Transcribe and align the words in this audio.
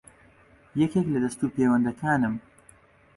یەکێک 0.81 1.05
لە 1.13 1.19
دەستوپێوەندەکانم 1.23 2.35